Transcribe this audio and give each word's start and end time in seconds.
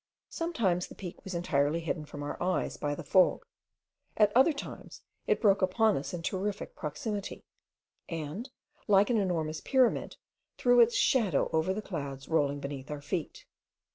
Sometimes 0.31 0.87
the 0.87 0.95
peak 0.95 1.23
was 1.23 1.35
entirely 1.35 1.79
hidden 1.79 2.05
from 2.05 2.23
our 2.23 2.41
eyes 2.41 2.75
by 2.75 2.95
the 2.95 3.03
fog, 3.03 3.45
at 4.17 4.35
other 4.35 4.51
times 4.51 5.03
it 5.27 5.39
broke 5.39 5.61
upon 5.61 5.95
us 5.95 6.11
in 6.11 6.23
terrific 6.23 6.75
proximity; 6.75 7.43
and, 8.09 8.49
like 8.87 9.11
an 9.11 9.17
enormous 9.17 9.61
pyramid, 9.61 10.15
threw 10.57 10.79
its 10.79 10.95
shadow 10.95 11.51
over 11.53 11.71
the 11.71 11.83
clouds 11.83 12.27
rolling 12.27 12.59
beneath 12.59 12.89
our 12.89 12.99
feet. 13.03 13.45